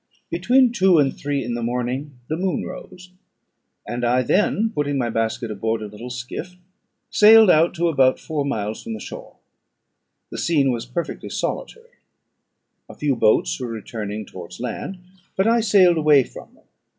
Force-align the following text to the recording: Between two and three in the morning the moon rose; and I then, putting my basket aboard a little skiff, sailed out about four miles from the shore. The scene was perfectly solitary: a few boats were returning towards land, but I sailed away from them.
Between 0.31 0.71
two 0.71 0.97
and 0.97 1.15
three 1.15 1.43
in 1.43 1.53
the 1.53 1.61
morning 1.61 2.17
the 2.27 2.35
moon 2.35 2.65
rose; 2.65 3.11
and 3.87 4.03
I 4.03 4.23
then, 4.23 4.71
putting 4.73 4.97
my 4.97 5.11
basket 5.11 5.51
aboard 5.51 5.83
a 5.83 5.85
little 5.85 6.09
skiff, 6.09 6.55
sailed 7.11 7.51
out 7.51 7.77
about 7.77 8.19
four 8.19 8.43
miles 8.43 8.81
from 8.81 8.93
the 8.95 8.99
shore. 8.99 9.35
The 10.31 10.39
scene 10.39 10.71
was 10.71 10.87
perfectly 10.87 11.29
solitary: 11.29 11.99
a 12.89 12.95
few 12.95 13.15
boats 13.15 13.59
were 13.59 13.67
returning 13.67 14.25
towards 14.25 14.59
land, 14.59 14.97
but 15.35 15.45
I 15.45 15.59
sailed 15.59 15.97
away 15.97 16.23
from 16.23 16.55
them. 16.55 16.65